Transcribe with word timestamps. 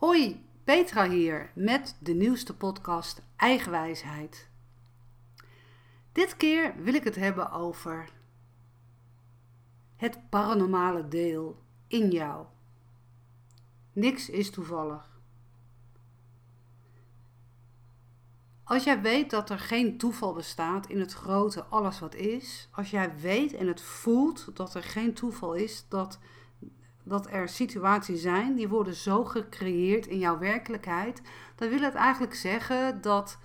Hoi, 0.00 0.44
Petra 0.64 1.08
hier 1.08 1.50
met 1.54 1.96
de 1.98 2.12
nieuwste 2.12 2.56
podcast 2.56 3.22
Eigenwijsheid. 3.36 4.48
Dit 6.12 6.36
keer 6.36 6.74
wil 6.82 6.94
ik 6.94 7.04
het 7.04 7.14
hebben 7.14 7.52
over 7.52 8.10
het 9.96 10.18
paranormale 10.30 11.08
deel 11.08 11.62
in 11.86 12.10
jou. 12.10 12.46
Niks 13.92 14.30
is 14.30 14.50
toevallig. 14.50 15.20
Als 18.64 18.84
jij 18.84 19.00
weet 19.00 19.30
dat 19.30 19.50
er 19.50 19.58
geen 19.58 19.98
toeval 19.98 20.32
bestaat 20.32 20.88
in 20.88 21.00
het 21.00 21.12
grote 21.12 21.64
alles 21.64 21.98
wat 21.98 22.14
is, 22.14 22.68
als 22.70 22.90
jij 22.90 23.16
weet 23.20 23.52
en 23.52 23.66
het 23.66 23.80
voelt 23.80 24.56
dat 24.56 24.74
er 24.74 24.82
geen 24.82 25.14
toeval 25.14 25.54
is, 25.54 25.84
dat 25.88 26.18
dat 27.10 27.30
er 27.30 27.48
situaties 27.48 28.22
zijn 28.22 28.54
die 28.54 28.68
worden 28.68 28.94
zo 28.94 29.24
gecreëerd 29.24 30.06
in 30.06 30.18
jouw 30.18 30.38
werkelijkheid, 30.38 31.22
dan 31.54 31.68
wil 31.68 31.80
het 31.80 31.94
eigenlijk 31.94 32.34
zeggen 32.34 33.00
dat 33.00 33.38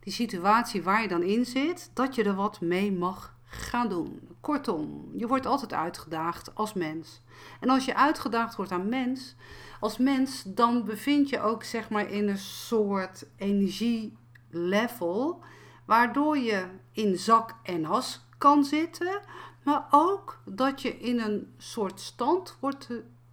die 0.00 0.12
situatie 0.12 0.82
waar 0.82 1.02
je 1.02 1.08
dan 1.08 1.22
in 1.22 1.44
zit, 1.44 1.90
dat 1.94 2.14
je 2.14 2.24
er 2.24 2.34
wat 2.34 2.60
mee 2.60 2.92
mag 2.92 3.34
gaan 3.44 3.88
doen. 3.88 4.28
Kortom, 4.40 5.10
je 5.16 5.26
wordt 5.26 5.46
altijd 5.46 5.72
uitgedaagd 5.72 6.54
als 6.54 6.72
mens. 6.72 7.22
En 7.60 7.68
als 7.68 7.84
je 7.84 7.96
uitgedaagd 7.96 8.56
wordt 8.56 8.72
aan 8.72 8.88
mens, 8.88 9.36
als 9.80 9.98
mens, 9.98 10.42
dan 10.46 10.84
bevind 10.84 11.28
je 11.28 11.40
ook 11.40 11.64
zeg 11.64 11.90
maar 11.90 12.10
in 12.10 12.28
een 12.28 12.38
soort 12.38 13.26
energielevel, 13.36 15.42
waardoor 15.84 16.38
je 16.38 16.66
in 16.92 17.18
zak 17.18 17.54
en 17.62 17.84
as 17.84 18.28
kan 18.38 18.64
zitten, 18.64 19.20
maar 19.62 19.86
ook 19.90 20.40
dat 20.44 20.82
je 20.82 20.98
in 20.98 21.20
een 21.20 21.54
soort 21.56 22.00
stand 22.00 22.56
wordt 22.60 22.88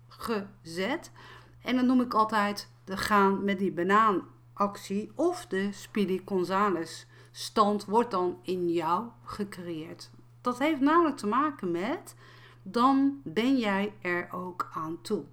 gezet. 0.07 1.11
En 1.61 1.75
dan 1.75 1.85
noem 1.85 2.01
ik 2.01 2.13
altijd 2.13 2.69
de 2.83 2.97
gaan 2.97 3.43
met 3.43 3.59
die 3.59 3.71
banaanactie 3.71 5.11
of 5.15 5.45
de 5.45 5.71
Speedy 5.71 6.21
Gonzales 6.25 7.05
stand 7.31 7.85
wordt 7.85 8.11
dan 8.11 8.39
in 8.41 8.69
jou 8.69 9.07
gecreëerd. 9.23 10.09
Dat 10.41 10.59
heeft 10.59 10.81
namelijk 10.81 11.17
te 11.17 11.27
maken 11.27 11.71
met 11.71 12.15
dan 12.71 13.21
ben 13.23 13.57
jij 13.57 13.93
er 14.01 14.27
ook 14.31 14.69
aan 14.73 15.01
toe. 15.01 15.23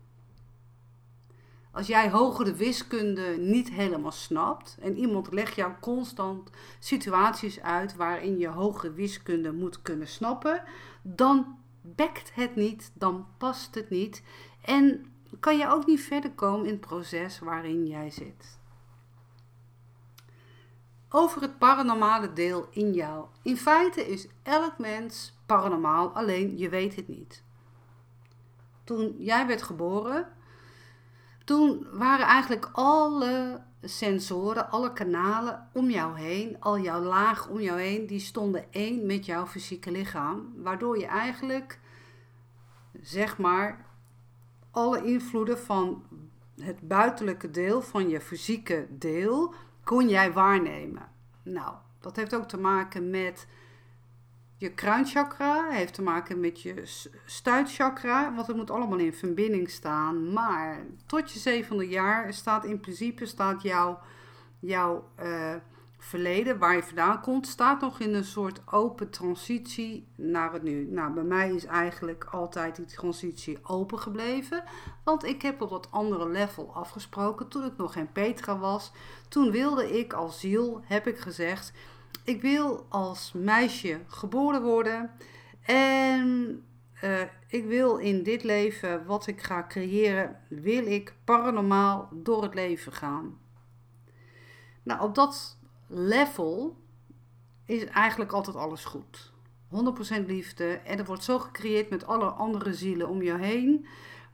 Als 1.75 1.87
jij 1.87 2.11
hogere 2.11 2.53
wiskunde 2.53 3.37
niet 3.39 3.71
helemaal 3.71 4.13
snapt 4.13 4.77
en 4.81 4.97
iemand 4.97 5.33
legt 5.33 5.55
jou 5.55 5.73
constant 5.81 6.51
situaties 6.79 7.61
uit 7.61 7.97
waarin 7.97 8.39
je 8.39 8.49
hogere 8.49 8.93
wiskunde 8.93 9.53
moet 9.53 9.83
kunnen 9.83 10.09
snappen, 10.09 10.63
dan 11.03 11.59
bekt 11.81 12.35
het 12.35 12.57
niet, 12.57 12.91
dan 12.95 13.27
past 13.39 13.75
het 13.75 13.91
niet 13.91 14.23
en 14.61 15.13
kan 15.41 15.59
je 15.59 15.69
ook 15.69 15.87
niet 15.87 16.01
verder 16.01 16.31
komen 16.31 16.67
in 16.67 16.73
het 16.73 16.81
proces 16.81 17.39
waarin 17.39 17.87
jij 17.87 18.11
zit. 18.11 18.59
Over 21.09 21.43
het 21.43 21.59
paranormale 21.59 22.33
deel 22.33 22.67
in 22.71 22.93
jou. 22.93 23.27
In 23.43 23.57
feite 23.57 24.09
is 24.09 24.29
elk 24.43 24.79
mens 24.79 25.39
paranormaal, 25.47 26.09
alleen 26.09 26.59
je 26.59 26.69
weet 26.69 26.97
het 26.97 27.09
niet. 27.09 27.43
Toen 28.85 29.17
jij 29.19 29.47
werd 29.47 29.63
geboren, 29.63 30.29
toen 31.45 31.87
waren 31.93 32.27
eigenlijk 32.27 32.69
alle 32.73 33.61
sensoren, 33.83 34.71
alle 34.71 34.93
kanalen 34.93 35.69
om 35.73 35.91
jou 35.91 36.19
heen, 36.19 36.61
al 36.61 36.79
jouw 36.79 37.03
laag 37.03 37.49
om 37.49 37.61
jou 37.61 37.81
heen, 37.81 38.07
die 38.07 38.21
stonden 38.21 38.73
één 38.73 39.07
met 39.07 39.27
jouw 39.27 39.47
fysieke 39.47 39.91
lichaam. 39.91 40.53
Waardoor 40.57 40.99
je 40.99 41.07
eigenlijk, 41.07 41.79
zeg 43.01 43.39
maar, 43.39 43.87
alle 44.71 45.05
invloeden 45.05 45.59
van 45.59 46.03
het 46.61 46.89
buitenlijke 46.89 47.51
deel 47.51 47.83
van 47.83 48.09
je 48.09 48.21
fysieke 48.21 48.87
deel 48.91 49.55
kon 49.85 50.09
jij 50.09 50.33
waarnemen. 50.33 51.09
Nou, 51.43 51.75
dat 52.01 52.17
heeft 52.17 52.35
ook 52.35 52.49
te 52.49 52.59
maken 52.59 53.11
met 53.11 53.47
je 54.65 54.75
kruinchakra, 54.75 55.69
heeft 55.71 55.95
te 55.95 56.03
maken 56.03 56.41
met 56.41 56.61
je 56.61 56.83
stuitchakra, 57.25 58.35
want 58.35 58.47
het 58.47 58.57
moet 58.57 58.71
allemaal 58.71 58.99
in 58.99 59.13
verbinding 59.13 59.71
staan. 59.71 60.33
Maar 60.33 60.87
tot 61.07 61.33
je 61.33 61.39
zevende 61.39 61.89
jaar 61.89 62.33
staat 62.33 62.65
in 62.65 62.81
principe 62.81 63.27
staat 63.27 63.63
jouw, 63.63 63.99
jouw 64.59 65.09
uh, 65.23 65.55
verleden, 65.99 66.59
waar 66.59 66.75
je 66.75 66.83
vandaan 66.83 67.21
komt, 67.21 67.47
staat 67.47 67.81
nog 67.81 68.01
in 68.01 68.15
een 68.15 68.25
soort 68.25 68.61
open 68.73 69.11
transitie 69.11 70.07
naar 70.17 70.53
het 70.53 70.63
nu. 70.63 70.87
Nou, 70.91 71.13
bij 71.13 71.23
mij 71.23 71.55
is 71.55 71.65
eigenlijk 71.65 72.25
altijd 72.25 72.77
die 72.77 72.87
transitie 72.87 73.59
open 73.63 73.99
gebleven. 73.99 74.65
Want 75.05 75.25
ik 75.25 75.43
heb 75.43 75.63
op 75.63 75.71
dat 75.71 75.89
andere 75.91 76.29
level 76.29 76.75
afgesproken 76.75 77.49
toen 77.49 77.65
ik 77.65 77.77
nog 77.77 77.93
geen 77.93 78.13
Petra 78.13 78.59
was. 78.59 78.93
Toen 79.29 79.51
wilde 79.51 79.99
ik 79.99 80.13
als 80.13 80.41
ziel, 80.41 80.81
heb 80.85 81.07
ik 81.07 81.19
gezegd, 81.19 81.73
ik 82.25 82.41
wil 82.41 82.87
als 82.89 83.33
meisje 83.33 84.01
geboren 84.07 84.63
worden. 84.63 85.11
En 85.63 86.63
uh, 87.05 87.21
ik 87.49 87.65
wil 87.65 87.97
in 87.97 88.23
dit 88.23 88.43
leven, 88.43 89.07
wat 89.07 89.27
ik 89.27 89.43
ga 89.43 89.67
creëren, 89.69 90.41
wil 90.49 90.87
ik 90.87 91.15
paranormaal 91.25 92.09
door 92.13 92.43
het 92.43 92.55
leven 92.55 92.93
gaan. 92.93 93.39
Nou, 94.83 95.01
op 95.01 95.15
dat 95.15 95.59
level 95.87 96.77
is 97.65 97.85
eigenlijk 97.85 98.33
altijd 98.33 98.57
alles 98.57 98.85
goed. 98.85 99.33
100% 100.23 100.27
liefde. 100.27 100.67
En 100.67 100.99
er 100.99 101.05
wordt 101.05 101.25
zo 101.25 101.39
gecreëerd 101.39 101.91
met 101.91 102.07
alle 102.07 102.29
andere 102.29 102.75
zielen 102.75 103.09
om 103.09 103.23
je 103.23 103.39
heen. 103.39 103.87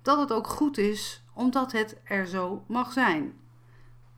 Dat 0.02 0.18
het 0.18 0.32
ook 0.32 0.46
goed 0.46 0.78
is, 0.78 1.24
omdat 1.34 1.72
het 1.72 2.00
er 2.04 2.26
zo 2.26 2.64
mag 2.66 2.92
zijn. 2.92 3.40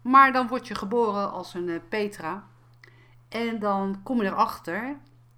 Maar 0.03 0.33
dan 0.33 0.49
word 0.49 0.69
je 0.69 0.75
geboren 0.75 1.33
als 1.33 1.55
een 1.55 1.69
eh, 1.69 1.81
Petra. 1.89 2.49
En 3.33 3.59
dan 3.59 4.01
kom 4.03 4.23
je 4.23 4.29
erachter 4.29 4.97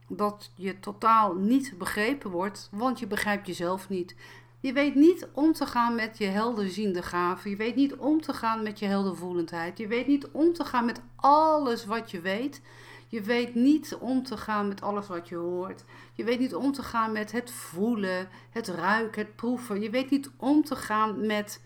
dat 0.08 0.50
je 0.54 0.80
totaal 0.80 1.34
niet 1.34 1.74
begrepen 1.78 2.30
wordt, 2.30 2.68
want 2.72 2.98
je 2.98 3.06
begrijpt 3.06 3.46
jezelf 3.46 3.88
niet. 3.88 4.16
Je 4.60 4.72
weet 4.72 4.94
niet 4.94 5.28
om 5.32 5.52
te 5.52 5.66
gaan 5.66 5.94
met 5.94 6.18
je 6.18 6.24
helderziende 6.24 7.02
gaven. 7.02 7.50
Je 7.50 7.56
weet 7.56 7.74
niet 7.74 7.94
om 7.94 8.20
te 8.20 8.32
gaan 8.32 8.62
met 8.62 8.78
je 8.78 8.86
heldervoelendheid. 8.86 9.78
Je 9.78 9.86
weet 9.86 10.06
niet 10.06 10.28
om 10.28 10.52
te 10.52 10.64
gaan 10.64 10.84
met 10.84 11.00
alles 11.16 11.84
wat 11.84 12.10
je 12.10 12.20
weet. 12.20 12.60
Je 13.08 13.22
weet 13.22 13.54
niet 13.54 13.96
om 14.00 14.22
te 14.22 14.36
gaan 14.36 14.68
met 14.68 14.80
alles 14.80 15.06
wat 15.06 15.28
je 15.28 15.36
hoort. 15.36 15.84
Je 16.14 16.24
weet 16.24 16.38
niet 16.38 16.54
om 16.54 16.72
te 16.72 16.82
gaan 16.82 17.12
met 17.12 17.32
het 17.32 17.50
voelen, 17.50 18.28
het 18.50 18.68
ruiken, 18.68 19.22
het 19.22 19.36
proeven. 19.36 19.80
Je 19.80 19.90
weet 19.90 20.10
niet 20.10 20.30
om 20.36 20.64
te 20.64 20.76
gaan 20.76 21.26
met 21.26 21.62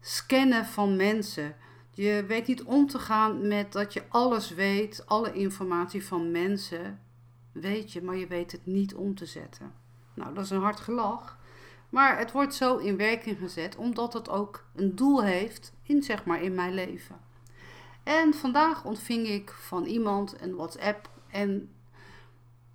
scannen 0.00 0.64
van 0.64 0.96
mensen. 0.96 1.56
Je 1.96 2.24
weet 2.26 2.46
niet 2.46 2.62
om 2.62 2.86
te 2.86 2.98
gaan 2.98 3.48
met 3.48 3.72
dat 3.72 3.92
je 3.92 4.02
alles 4.08 4.50
weet, 4.50 5.02
alle 5.06 5.32
informatie 5.32 6.06
van 6.06 6.30
mensen 6.30 7.00
weet 7.52 7.92
je, 7.92 8.02
maar 8.02 8.16
je 8.16 8.26
weet 8.26 8.52
het 8.52 8.66
niet 8.66 8.94
om 8.94 9.14
te 9.14 9.26
zetten. 9.26 9.72
Nou, 10.14 10.34
dat 10.34 10.44
is 10.44 10.50
een 10.50 10.60
hard 10.60 10.80
gelach. 10.80 11.38
Maar 11.90 12.18
het 12.18 12.32
wordt 12.32 12.54
zo 12.54 12.76
in 12.76 12.96
werking 12.96 13.38
gezet 13.38 13.76
omdat 13.76 14.12
het 14.12 14.28
ook 14.28 14.64
een 14.74 14.96
doel 14.96 15.22
heeft 15.22 15.72
in, 15.82 16.02
zeg 16.02 16.24
maar, 16.24 16.42
in 16.42 16.54
mijn 16.54 16.74
leven. 16.74 17.20
En 18.02 18.34
vandaag 18.34 18.84
ontving 18.84 19.26
ik 19.26 19.50
van 19.50 19.84
iemand 19.84 20.40
een 20.40 20.54
WhatsApp 20.54 21.10
en 21.30 21.70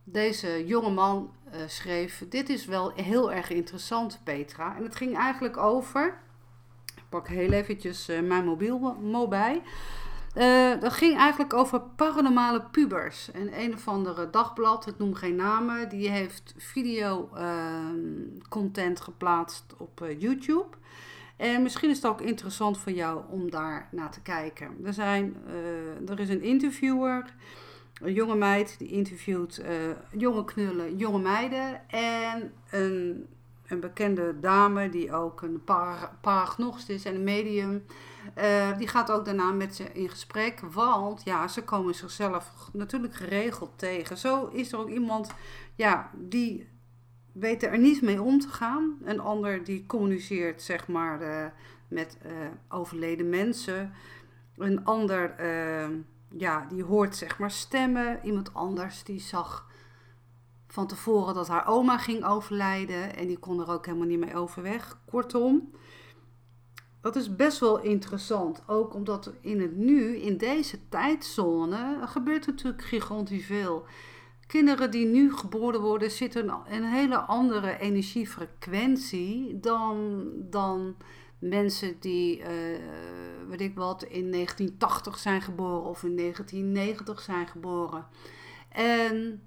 deze 0.03 0.65
jonge 0.65 0.91
man 0.91 1.31
uh, 1.47 1.61
schreef: 1.67 2.25
Dit 2.29 2.49
is 2.49 2.65
wel 2.65 2.91
heel 2.95 3.31
erg 3.31 3.49
interessant, 3.49 4.19
Petra. 4.23 4.75
En 4.75 4.83
het 4.83 4.95
ging 4.95 5.17
eigenlijk 5.17 5.57
over. 5.57 6.19
Pak 7.11 7.27
heel 7.27 7.51
eventjes 7.51 8.09
uh, 8.09 8.19
mijn 8.19 8.45
mobiel 8.45 8.97
bij. 9.29 9.61
Uh, 10.35 10.81
dat 10.81 10.93
ging 10.93 11.17
eigenlijk 11.17 11.53
over 11.53 11.81
paranormale 11.81 12.61
pubers. 12.61 13.31
En 13.31 13.61
een 13.61 13.73
of 13.73 13.87
andere 13.87 14.29
dagblad, 14.29 14.87
ik 14.87 14.97
noem 14.97 15.13
geen 15.13 15.35
namen, 15.35 15.89
die 15.89 16.09
heeft 16.09 16.53
video 16.57 17.29
uh, 17.35 17.75
content 18.49 19.01
geplaatst 19.01 19.65
op 19.77 20.01
uh, 20.03 20.19
YouTube. 20.19 20.67
En 21.37 21.61
misschien 21.61 21.89
is 21.89 21.95
het 21.95 22.05
ook 22.05 22.21
interessant 22.21 22.77
voor 22.77 22.91
jou 22.91 23.21
om 23.29 23.49
daar 23.49 23.87
naar 23.91 24.11
te 24.11 24.21
kijken. 24.21 24.77
Er, 24.85 24.93
zijn, 24.93 25.35
er 26.07 26.19
is 26.19 26.29
een 26.29 26.41
interviewer, 26.41 27.33
een 28.01 28.13
jonge 28.13 28.35
meid, 28.35 28.75
die 28.79 28.87
interviewt 28.87 29.63
jonge 30.11 30.45
knullen, 30.45 30.97
jonge 30.97 31.19
meiden. 31.19 31.89
En 31.89 32.53
een, 32.69 33.27
een 33.71 33.79
bekende 33.79 34.39
dame 34.39 34.89
die 34.89 35.13
ook 35.13 35.41
een 35.41 35.63
paragnost 36.21 36.89
is 36.89 37.05
en 37.05 37.15
een 37.15 37.23
medium. 37.23 37.83
Uh, 38.37 38.77
die 38.77 38.87
gaat 38.87 39.11
ook 39.11 39.25
daarna 39.25 39.51
met 39.51 39.75
ze 39.75 39.83
in 39.93 40.09
gesprek, 40.09 40.59
want 40.59 41.21
ja, 41.23 41.47
ze 41.47 41.63
komen 41.63 41.95
zichzelf 41.95 42.69
natuurlijk 42.73 43.15
geregeld 43.15 43.71
tegen. 43.75 44.17
Zo 44.17 44.47
is 44.47 44.71
er 44.71 44.79
ook 44.79 44.89
iemand, 44.89 45.31
ja, 45.75 46.09
die 46.13 46.67
weet 47.31 47.63
er 47.63 47.77
niet 47.77 48.01
mee 48.01 48.21
om 48.21 48.39
te 48.39 48.49
gaan. 48.49 48.97
Een 49.03 49.19
ander 49.19 49.63
die 49.63 49.85
communiceert, 49.85 50.61
zeg 50.61 50.87
maar, 50.87 51.21
uh, 51.21 51.45
met 51.87 52.17
uh, 52.25 52.31
overleden 52.69 53.29
mensen. 53.29 53.93
Een 54.57 54.85
ander, 54.85 55.35
ja, 56.37 56.65
die 56.69 56.83
hoort, 56.83 57.15
zeg 57.15 57.39
maar, 57.39 57.51
stemmen. 57.51 58.19
Iemand 58.23 58.53
anders 58.53 59.03
die 59.03 59.19
zag 59.19 59.70
van 60.71 60.87
tevoren 60.87 61.33
dat 61.33 61.47
haar 61.47 61.67
oma 61.67 61.97
ging 61.97 62.25
overlijden 62.25 63.15
en 63.15 63.27
die 63.27 63.37
kon 63.37 63.59
er 63.59 63.69
ook 63.69 63.85
helemaal 63.85 64.07
niet 64.07 64.19
mee 64.19 64.35
overweg. 64.35 64.97
Kortom, 65.05 65.71
Dat 67.01 67.15
is 67.15 67.35
best 67.35 67.59
wel 67.59 67.81
interessant. 67.81 68.63
Ook 68.67 68.93
omdat 68.93 69.33
in 69.41 69.61
het 69.61 69.75
nu, 69.75 70.17
in 70.17 70.37
deze 70.37 70.87
tijdzone, 70.89 71.97
gebeurt 72.07 72.47
natuurlijk 72.47 72.83
gigantisch 72.83 73.45
veel. 73.45 73.85
Kinderen 74.47 74.91
die 74.91 75.05
nu 75.05 75.33
geboren 75.33 75.81
worden, 75.81 76.11
zitten 76.11 76.53
een 76.69 76.83
hele 76.83 77.17
andere 77.17 77.79
energiefrequentie 77.79 79.59
dan, 79.59 80.25
dan 80.37 80.95
mensen 81.39 81.99
die, 81.99 82.39
uh, 82.39 82.47
weet 83.47 83.61
ik 83.61 83.75
wat, 83.75 84.03
in 84.03 84.31
1980 84.31 85.17
zijn 85.17 85.41
geboren 85.41 85.83
of 85.83 86.03
in 86.03 86.15
1990 86.15 87.21
zijn 87.21 87.47
geboren. 87.47 88.05
En 88.69 89.41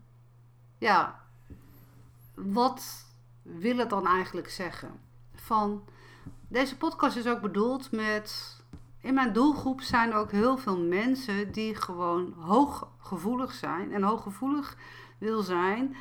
ja, 0.85 1.21
wat 2.35 3.07
wil 3.43 3.77
het 3.77 3.91
dan 3.91 4.07
eigenlijk 4.07 4.51
zeggen? 4.51 5.01
Van 5.35 5.85
deze 6.49 6.77
podcast 6.77 7.17
is 7.17 7.27
ook 7.27 7.41
bedoeld 7.41 7.91
met. 7.93 8.59
In 9.01 9.15
mijn 9.15 9.33
doelgroep 9.33 9.81
zijn 9.81 10.15
ook 10.15 10.31
heel 10.31 10.57
veel 10.57 10.79
mensen 10.79 11.53
die 11.53 11.75
gewoon 11.75 12.35
hooggevoelig 12.39 13.53
zijn. 13.53 13.93
En 13.93 14.03
hooggevoelig 14.03 14.77
wil 15.19 15.43
zijn 15.43 15.97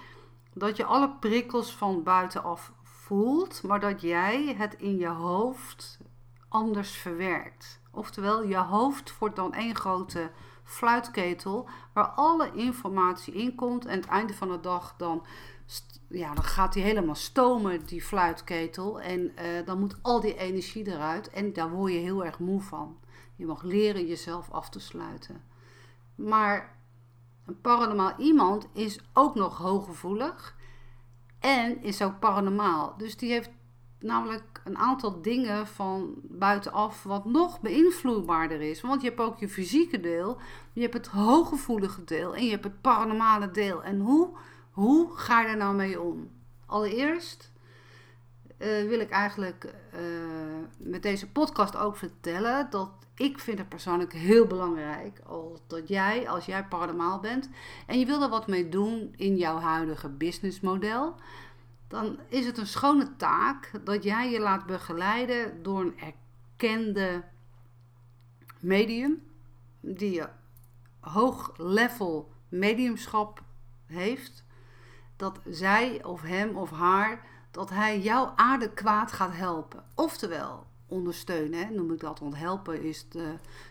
dat 0.53 0.77
je 0.77 0.85
alle 0.85 1.09
prikkels 1.09 1.75
van 1.75 2.03
buitenaf 2.03 2.71
voelt, 2.83 3.63
maar 3.63 3.79
dat 3.79 4.01
jij 4.01 4.55
het 4.57 4.73
in 4.73 4.97
je 4.97 5.07
hoofd 5.07 5.99
anders 6.49 6.91
verwerkt. 6.91 7.79
Oftewel, 7.91 8.43
je 8.43 8.57
hoofd 8.57 9.17
wordt 9.17 9.35
dan 9.35 9.53
één 9.53 9.75
grote 9.75 10.31
fluitketel 10.63 11.69
waar 11.93 12.07
alle 12.07 12.51
informatie 12.53 13.33
in 13.33 13.55
komt. 13.55 13.85
En 13.85 13.99
het 13.99 14.07
einde 14.07 14.33
van 14.33 14.47
de 14.51 14.59
dag 14.59 14.95
dan 14.97 15.25
ja, 16.09 16.33
dan 16.33 16.43
gaat 16.43 16.73
die 16.73 16.83
helemaal 16.83 17.15
stomen, 17.15 17.85
die 17.85 18.03
fluitketel. 18.03 19.01
En 19.01 19.21
uh, 19.21 19.65
dan 19.65 19.79
moet 19.79 19.95
al 20.01 20.21
die 20.21 20.37
energie 20.37 20.87
eruit. 20.87 21.29
En 21.29 21.53
daar 21.53 21.69
word 21.69 21.91
je 21.91 21.99
heel 21.99 22.25
erg 22.25 22.39
moe 22.39 22.61
van. 22.61 22.97
Je 23.35 23.45
mag 23.45 23.63
leren 23.63 24.07
jezelf 24.07 24.51
af 24.51 24.69
te 24.69 24.79
sluiten. 24.79 25.43
Maar 26.15 26.75
een 27.45 27.61
paranormaal 27.61 28.13
iemand 28.17 28.67
is 28.73 28.99
ook 29.13 29.35
nog 29.35 29.57
hooggevoelig. 29.57 30.55
En 31.39 31.83
is 31.83 32.01
ook 32.01 32.19
paranormaal. 32.19 32.93
Dus 32.97 33.17
die 33.17 33.31
heeft 33.31 33.49
namelijk 34.03 34.61
een 34.63 34.77
aantal 34.77 35.21
dingen 35.21 35.67
van 35.67 36.13
buitenaf 36.23 37.03
wat 37.03 37.25
nog 37.25 37.61
beïnvloedbaarder 37.61 38.61
is. 38.61 38.81
Want 38.81 39.01
je 39.01 39.07
hebt 39.07 39.19
ook 39.19 39.39
je 39.39 39.49
fysieke 39.49 39.99
deel, 39.99 40.37
je 40.73 40.81
hebt 40.81 40.93
het 40.93 41.07
hooggevoelige 41.07 42.03
deel 42.03 42.35
en 42.35 42.45
je 42.45 42.51
hebt 42.51 42.63
het 42.63 42.81
paranormale 42.81 43.51
deel. 43.51 43.83
En 43.83 43.99
hoe 43.99 44.29
hoe 44.73 45.17
ga 45.17 45.41
je 45.41 45.47
er 45.47 45.57
nou 45.57 45.75
mee 45.75 46.01
om? 46.01 46.29
Allereerst 46.65 47.51
uh, 48.59 48.87
wil 48.87 48.99
ik 48.99 49.09
eigenlijk 49.09 49.73
uh, 49.93 49.99
met 50.77 51.03
deze 51.03 51.31
podcast 51.31 51.75
ook 51.75 51.97
vertellen 51.97 52.67
dat 52.69 52.91
ik 53.15 53.39
vind 53.39 53.57
het 53.57 53.69
persoonlijk 53.69 54.13
heel 54.13 54.47
belangrijk 54.47 55.21
dat 55.67 55.87
jij, 55.87 56.29
als 56.29 56.45
jij 56.45 56.65
paranormaal 56.65 57.19
bent 57.19 57.49
en 57.87 57.99
je 57.99 58.05
wil 58.05 58.21
er 58.21 58.29
wat 58.29 58.47
mee 58.47 58.69
doen 58.69 59.13
in 59.15 59.35
jouw 59.35 59.57
huidige 59.57 60.09
businessmodel, 60.09 61.15
dan 61.93 62.19
is 62.27 62.45
het 62.45 62.57
een 62.57 62.67
schone 62.67 63.15
taak 63.15 63.71
dat 63.83 64.03
jij 64.03 64.31
je 64.31 64.39
laat 64.39 64.65
begeleiden 64.65 65.63
door 65.63 65.81
een 65.81 65.99
erkende 65.99 67.23
medium 68.59 69.23
die 69.79 70.23
hoog 70.99 71.51
level 71.57 72.31
mediumschap 72.49 73.43
heeft 73.85 74.45
dat 75.15 75.39
zij 75.49 76.03
of 76.03 76.21
hem 76.21 76.57
of 76.57 76.71
haar, 76.71 77.25
dat 77.51 77.69
hij 77.69 77.99
jouw 77.99 78.33
aarde 78.35 78.71
gaat 79.05 79.35
helpen. 79.35 79.83
Oftewel, 79.95 80.65
ondersteunen, 80.87 81.75
noem 81.75 81.91
ik 81.91 81.99
dat. 81.99 82.19
Want 82.19 82.35
helpen 82.35 82.83
is, 82.83 83.05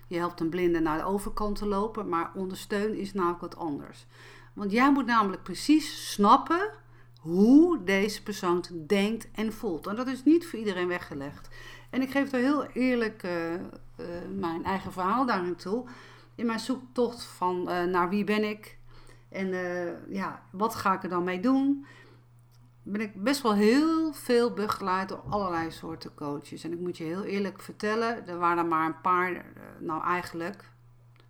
je 0.06 0.16
helpt 0.16 0.40
een 0.40 0.48
blinde 0.48 0.80
naar 0.80 0.98
de 0.98 1.04
overkant 1.04 1.56
te 1.56 1.66
lopen, 1.66 2.08
maar 2.08 2.30
ondersteunen 2.34 2.96
is 2.96 3.12
namelijk 3.12 3.40
wat 3.40 3.56
anders. 3.56 4.06
Want 4.52 4.70
jij 4.70 4.92
moet 4.92 5.06
namelijk 5.06 5.42
precies 5.42 6.12
snappen 6.12 6.80
hoe 7.22 7.84
deze 7.84 8.22
persoon 8.22 8.64
denkt 8.86 9.30
en 9.30 9.52
voelt. 9.52 9.86
En 9.86 9.96
dat 9.96 10.06
is 10.06 10.24
niet 10.24 10.46
voor 10.46 10.58
iedereen 10.58 10.88
weggelegd. 10.88 11.48
En 11.90 12.02
ik 12.02 12.10
geef 12.10 12.32
er 12.32 12.38
heel 12.38 12.64
eerlijk 12.64 13.22
uh, 13.22 13.52
uh, 13.52 13.58
mijn 14.38 14.64
eigen 14.64 14.92
verhaal 14.92 15.26
daarin 15.26 15.56
toe. 15.56 15.84
In 16.34 16.46
mijn 16.46 16.60
zoektocht 16.60 17.24
van 17.24 17.60
uh, 17.60 17.84
naar 17.84 18.08
wie 18.08 18.24
ben 18.24 18.48
ik, 18.48 18.78
en 19.28 19.48
ja, 20.08 20.42
wat 20.50 20.74
ga 20.74 20.94
ik 20.94 21.02
er 21.02 21.08
dan 21.08 21.24
mee 21.24 21.40
doen? 21.40 21.86
Ben 22.82 23.00
ik 23.00 23.22
best 23.22 23.42
wel 23.42 23.54
heel 23.54 24.12
veel 24.12 24.52
begeleid 24.52 25.08
door 25.08 25.22
allerlei 25.28 25.70
soorten 25.70 26.14
coaches. 26.14 26.64
En 26.64 26.72
ik 26.72 26.78
moet 26.78 26.96
je 26.96 27.04
heel 27.04 27.24
eerlijk 27.24 27.60
vertellen, 27.60 28.26
er 28.26 28.38
waren 28.38 28.64
er 28.64 28.68
maar 28.68 28.86
een 28.86 29.00
paar, 29.00 29.44
nou 29.78 30.04
eigenlijk, 30.04 30.64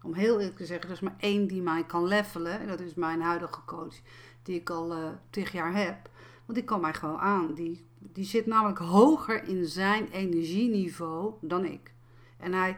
om 0.03 0.15
heel 0.15 0.39
eerlijk 0.39 0.57
te 0.57 0.67
zeggen, 0.67 0.87
er 0.87 0.95
is 0.95 1.01
maar 1.01 1.17
één 1.19 1.47
die 1.47 1.63
mij 1.63 1.85
kan 1.85 2.05
levelen. 2.05 2.61
En 2.61 2.67
dat 2.67 2.81
is 2.81 2.95
mijn 2.95 3.21
huidige 3.21 3.65
coach, 3.65 3.95
die 4.43 4.61
ik 4.61 4.71
al 4.71 4.97
uh, 4.97 5.09
tig 5.31 5.53
jaar 5.53 5.75
heb. 5.75 6.11
Want 6.45 6.59
die 6.59 6.65
kan 6.65 6.81
mij 6.81 6.95
gewoon 6.95 7.19
aan. 7.19 7.55
Die, 7.55 7.87
die 7.99 8.25
zit 8.25 8.47
namelijk 8.47 8.79
hoger 8.79 9.49
in 9.49 9.65
zijn 9.65 10.09
energieniveau 10.11 11.35
dan 11.41 11.65
ik. 11.65 11.93
En 12.37 12.53
hij 12.53 12.77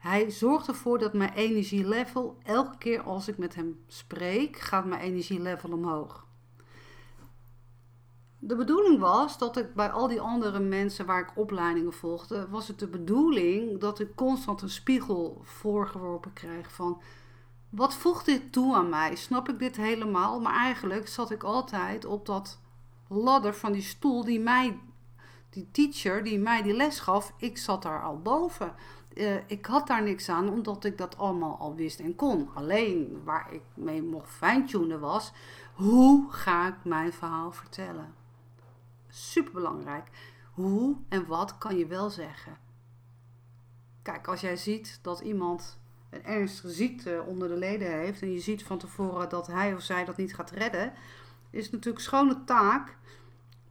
hij 0.00 0.30
zorgt 0.30 0.68
ervoor 0.68 0.98
dat 0.98 1.12
mijn 1.12 1.32
energielevel, 1.32 2.38
elke 2.42 2.78
keer 2.78 3.00
als 3.00 3.28
ik 3.28 3.38
met 3.38 3.54
hem 3.54 3.84
spreek, 3.86 4.56
gaat 4.56 4.84
mijn 4.84 5.00
energielevel 5.00 5.72
omhoog. 5.72 6.26
De 8.42 8.56
bedoeling 8.56 8.98
was 8.98 9.38
dat 9.38 9.56
ik 9.56 9.74
bij 9.74 9.90
al 9.90 10.08
die 10.08 10.20
andere 10.20 10.60
mensen 10.60 11.06
waar 11.06 11.20
ik 11.20 11.36
opleidingen 11.36 11.92
volgde, 11.92 12.48
was 12.48 12.68
het 12.68 12.78
de 12.78 12.88
bedoeling 12.88 13.80
dat 13.80 14.00
ik 14.00 14.14
constant 14.14 14.62
een 14.62 14.70
spiegel 14.70 15.40
voorgeworpen 15.44 16.32
kreeg 16.32 16.72
van 16.72 17.00
wat 17.68 17.94
voegt 17.94 18.26
dit 18.26 18.52
toe 18.52 18.74
aan 18.74 18.88
mij? 18.88 19.16
Snap 19.16 19.48
ik 19.48 19.58
dit 19.58 19.76
helemaal? 19.76 20.40
Maar 20.40 20.54
eigenlijk 20.54 21.08
zat 21.08 21.30
ik 21.30 21.42
altijd 21.42 22.04
op 22.04 22.26
dat 22.26 22.58
ladder 23.08 23.54
van 23.54 23.72
die 23.72 23.82
stoel 23.82 24.24
die 24.24 24.40
mij, 24.40 24.78
die 25.50 25.68
teacher 25.72 26.24
die 26.24 26.38
mij 26.38 26.62
die 26.62 26.74
les 26.74 27.00
gaf, 27.00 27.32
ik 27.36 27.58
zat 27.58 27.82
daar 27.82 28.02
al 28.02 28.18
boven 28.18 28.74
uh, 29.14 29.36
ik 29.46 29.66
had 29.66 29.86
daar 29.86 30.02
niks 30.02 30.28
aan, 30.28 30.48
omdat 30.48 30.84
ik 30.84 30.98
dat 30.98 31.18
allemaal 31.18 31.56
al 31.58 31.74
wist 31.74 32.00
en 32.00 32.14
kon. 32.14 32.48
Alleen 32.54 33.20
waar 33.24 33.52
ik 33.52 33.62
mee 33.74 34.02
mocht 34.02 34.30
fine-tunen 34.30 35.00
was, 35.00 35.32
hoe 35.74 36.32
ga 36.32 36.68
ik 36.68 36.84
mijn 36.84 37.12
verhaal 37.12 37.52
vertellen? 37.52 38.14
Super 39.10 39.52
belangrijk. 39.52 40.08
Hoe 40.52 40.96
en 41.08 41.26
wat 41.26 41.58
kan 41.58 41.76
je 41.76 41.86
wel 41.86 42.10
zeggen? 42.10 42.58
Kijk, 44.02 44.28
als 44.28 44.40
jij 44.40 44.56
ziet 44.56 44.98
dat 45.02 45.20
iemand 45.20 45.78
een 46.10 46.24
ernstige 46.24 46.70
ziekte 46.70 47.24
onder 47.26 47.48
de 47.48 47.56
leden 47.56 47.92
heeft 47.98 48.22
en 48.22 48.32
je 48.32 48.40
ziet 48.40 48.62
van 48.62 48.78
tevoren 48.78 49.28
dat 49.28 49.46
hij 49.46 49.74
of 49.74 49.82
zij 49.82 50.04
dat 50.04 50.16
niet 50.16 50.34
gaat 50.34 50.50
redden, 50.50 50.92
is 51.50 51.64
het 51.64 51.72
natuurlijk 51.72 52.04
schone 52.04 52.44
taak 52.44 52.96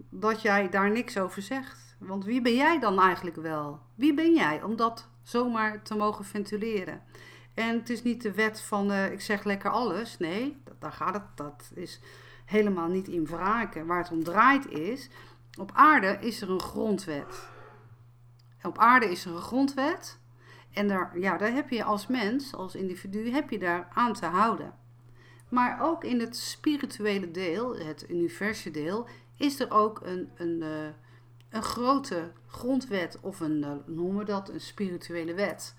dat 0.10 0.42
jij 0.42 0.70
daar 0.70 0.92
niks 0.92 1.18
over 1.18 1.42
zegt. 1.42 1.96
Want 1.98 2.26
wie 2.26 2.42
ben 2.42 2.56
jij 2.56 2.80
dan 2.80 3.00
eigenlijk 3.00 3.36
wel? 3.36 3.80
Wie 3.96 4.14
ben 4.14 4.34
jij 4.34 4.64
om 4.64 4.76
dat 4.76 5.08
zomaar 5.30 5.82
te 5.82 5.96
mogen 5.96 6.26
ventileren. 6.26 7.02
En 7.54 7.78
het 7.78 7.90
is 7.90 8.04
niet 8.04 8.22
de 8.22 8.34
wet 8.34 8.62
van 8.62 8.92
uh, 8.92 9.12
ik 9.12 9.22
zeg 9.22 9.44
lekker 9.44 9.70
alles. 9.70 10.18
Nee, 10.18 10.58
daar 10.80 10.92
gaat 10.92 11.14
het. 11.14 11.24
Dat 11.36 11.72
is 11.74 12.00
helemaal 12.46 12.88
niet 12.88 13.08
in 13.08 13.26
wraken. 13.26 13.86
Waar 13.86 13.98
het 13.98 14.12
om 14.12 14.24
draait 14.24 14.68
is, 14.68 15.10
op 15.60 15.72
aarde 15.74 16.18
is 16.20 16.42
er 16.42 16.50
een 16.50 16.62
grondwet. 16.62 17.48
Op 18.64 18.78
aarde 18.78 19.12
is 19.12 19.26
er 19.26 19.32
een 19.32 19.42
grondwet. 19.42 20.20
En 20.74 20.88
daar, 20.88 21.20
ja, 21.20 21.38
daar 21.38 21.52
heb 21.52 21.70
je 21.70 21.84
als 21.84 22.08
mens, 22.08 22.54
als 22.56 22.76
individu, 22.76 23.32
heb 23.32 23.50
je 23.50 23.60
daar 23.60 23.88
aan 23.94 24.14
te 24.14 24.26
houden. 24.26 24.74
Maar 25.50 25.82
ook 25.82 26.04
in 26.04 26.20
het 26.20 26.38
spirituele 26.38 27.32
deel, 27.32 27.78
het 27.78 28.10
universe 28.10 28.72
deel, 28.72 29.08
is 29.38 29.60
er 29.60 29.72
ook 29.72 30.02
een, 30.04 30.30
een, 30.36 30.62
uh, 30.62 30.88
een 31.50 31.64
grote 31.64 32.32
grondwet 32.48 33.20
of 33.22 33.40
een, 33.40 33.58
uh, 33.58 33.72
noemen 33.86 34.18
we 34.18 34.26
dat, 34.26 34.50
een 34.50 34.62
spirituele 34.62 35.34
wet. 35.34 35.76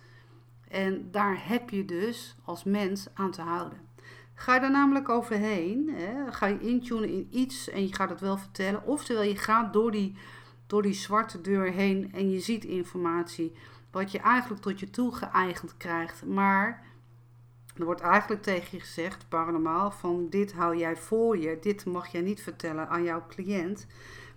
En 0.68 1.10
daar 1.10 1.48
heb 1.48 1.70
je 1.70 1.84
dus 1.84 2.36
als 2.44 2.64
mens 2.64 3.06
aan 3.14 3.30
te 3.30 3.42
houden. 3.42 3.80
Ga 4.40 4.54
je 4.54 4.60
er 4.60 4.70
namelijk 4.70 5.08
overheen, 5.08 5.88
hè, 5.94 6.32
ga 6.32 6.46
je 6.46 6.60
intunen 6.60 7.08
in 7.08 7.28
iets 7.30 7.70
en 7.70 7.86
je 7.86 7.94
gaat 7.94 8.10
het 8.10 8.20
wel 8.20 8.36
vertellen. 8.36 8.86
Oftewel, 8.86 9.22
je 9.22 9.36
gaat 9.36 9.72
door 9.72 9.90
die, 9.90 10.16
door 10.66 10.82
die 10.82 10.92
zwarte 10.92 11.40
deur 11.40 11.72
heen 11.72 12.12
en 12.12 12.30
je 12.30 12.40
ziet 12.40 12.64
informatie 12.64 13.52
wat 13.90 14.12
je 14.12 14.18
eigenlijk 14.18 14.62
tot 14.62 14.80
je 14.80 14.90
toe 14.90 15.14
geëigend 15.14 15.76
krijgt. 15.76 16.26
Maar 16.26 16.86
er 17.76 17.84
wordt 17.84 18.00
eigenlijk 18.00 18.42
tegen 18.42 18.68
je 18.70 18.80
gezegd, 18.80 19.28
paranormaal, 19.28 19.90
van 19.90 20.26
dit 20.28 20.52
hou 20.52 20.76
jij 20.76 20.96
voor 20.96 21.38
je, 21.38 21.58
dit 21.60 21.84
mag 21.84 22.12
jij 22.12 22.20
niet 22.20 22.42
vertellen 22.42 22.88
aan 22.88 23.02
jouw 23.02 23.26
cliënt 23.28 23.86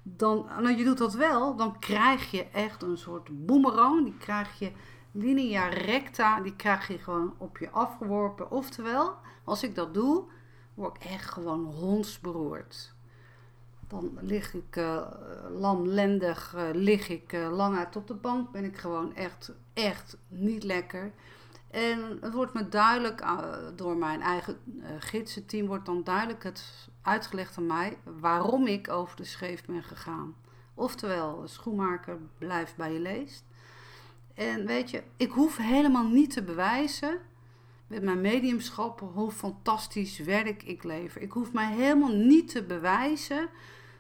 dan, 0.04 0.46
nou, 0.46 0.78
je 0.78 0.84
doet 0.84 0.98
dat 0.98 1.14
wel, 1.14 1.56
dan 1.56 1.80
krijg 1.80 2.32
je 2.32 2.46
echt 2.46 2.84
een 2.84 2.98
soort 2.98 3.46
boemerang. 3.46 4.04
Die 4.04 4.18
krijg 4.18 4.60
je 4.60 4.72
linea 5.14 5.68
recta, 5.68 6.40
die 6.40 6.56
krijg 6.56 6.88
je 6.88 6.98
gewoon 6.98 7.34
op 7.38 7.58
je 7.58 7.70
afgeworpen. 7.70 8.52
Oftewel, 8.52 9.16
als 9.44 9.64
ik 9.64 9.76
dat 9.76 9.94
doe, 9.94 10.24
word 10.74 10.96
ik 10.96 11.04
echt 11.04 11.30
gewoon 11.30 11.66
hondsberoerd. 11.66 12.94
Dan 13.88 14.18
lig 14.22 14.54
ik 14.54 14.76
uh, 14.76 15.08
lamlendig, 15.50 16.54
uh, 16.56 16.62
lig 16.72 17.10
ik 17.10 17.34
uh, 17.34 17.52
lang 17.52 17.78
uit 17.78 17.96
op 17.96 18.08
de 18.08 18.14
bank. 18.14 18.52
Ben 18.52 18.64
ik 18.64 18.78
gewoon 18.78 19.16
echt, 19.16 19.52
echt 19.74 20.18
niet 20.28 20.64
lekker. 20.64 21.12
En 21.70 22.18
het 22.22 22.34
wordt 22.34 22.54
me 22.54 22.70
duidelijk 22.70 23.26
door 23.76 23.98
mijn 23.98 24.22
eigen 24.22 24.58
gidsenteam, 25.00 25.68
wordt 25.68 25.86
dan 25.86 26.04
duidelijk 26.04 26.44
het 26.44 26.90
uitgelegd 27.02 27.58
aan 27.58 27.66
mij 27.66 27.98
waarom 28.20 28.68
ik 28.68 28.90
over 28.90 29.16
de 29.16 29.24
scheef 29.24 29.66
ben 29.66 29.84
gegaan. 29.84 30.36
Oftewel, 30.74 31.42
schoenmaker 31.48 32.18
blijft 32.38 32.76
bij 32.76 32.94
je 32.94 33.00
leest. 33.00 33.46
En 34.34 34.66
weet 34.66 34.90
je, 34.90 35.04
ik 35.18 35.32
hoef 35.32 35.58
helemaal 35.58 36.08
niet 36.08 36.34
te 36.34 36.44
bewijzen 36.44 37.20
met 37.88 38.04
mijn 38.04 38.22
mediumschap 38.22 39.00
hoe 39.14 39.32
fantastisch 39.32 40.20
werk 40.20 40.64
ik 40.64 40.84
lever. 40.84 41.22
Ik 41.22 41.32
hoef 41.32 41.54
mij 41.54 41.74
helemaal 41.74 42.16
niet 42.16 42.50
te 42.50 42.64
bewijzen 42.64 43.50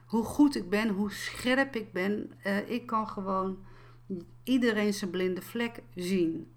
hoe 0.06 0.24
goed 0.24 0.56
ik 0.56 0.70
ben, 0.70 0.90
hoe 0.90 1.12
scherp 1.12 1.75
ik 1.75 1.92
ben. 1.92 2.32
Uh, 2.46 2.70
ik 2.70 2.86
kan 2.86 3.08
gewoon 3.08 3.58
iedereen 4.44 4.94
zijn 4.94 5.10
blinde 5.10 5.42
vlek 5.42 5.84
zien. 5.96 6.52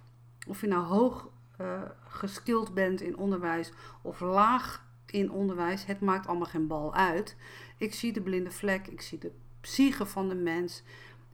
Of 0.49 0.61
je 0.61 0.67
nou 0.67 0.85
hoog 0.85 1.31
uh, 1.61 1.83
geskild 2.09 2.75
bent 2.75 3.01
in 3.01 3.17
onderwijs 3.17 3.73
of 4.03 4.21
laag 4.21 4.85
in 5.07 5.31
onderwijs, 5.31 5.85
het 5.85 6.01
maakt 6.01 6.27
allemaal 6.27 6.47
geen 6.47 6.67
bal 6.67 6.95
uit. 6.95 7.37
Ik 7.79 7.95
zie 7.95 8.13
de 8.13 8.23
blinde 8.23 8.51
vlek, 8.51 8.87
ik 8.87 9.01
zie 9.01 9.19
de 9.19 9.33
psyche 9.61 10.07
van 10.07 10.29
de 10.29 10.35
mens. 10.35 10.83